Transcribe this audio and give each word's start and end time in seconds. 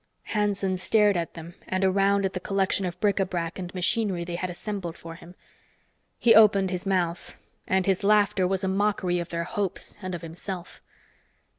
Hanson 0.33 0.77
stared 0.77 1.15
at 1.15 1.35
them 1.35 1.53
and 1.67 1.85
around 1.85 2.25
at 2.25 2.33
the 2.33 2.39
collection 2.39 2.87
of 2.87 2.99
bric 2.99 3.19
a 3.19 3.23
brac 3.27 3.59
and 3.59 3.71
machinery 3.75 4.23
they 4.23 4.33
had 4.33 4.49
assembled 4.49 4.97
for 4.97 5.13
him. 5.13 5.35
He 6.17 6.33
opened 6.33 6.71
his 6.71 6.87
mouth, 6.87 7.35
and 7.67 7.85
his 7.85 8.03
laughter 8.03 8.47
was 8.47 8.63
a 8.63 8.67
mockery 8.67 9.19
of 9.19 9.29
their 9.29 9.43
hopes 9.43 9.99
and 10.01 10.15
of 10.15 10.23
himself. 10.23 10.81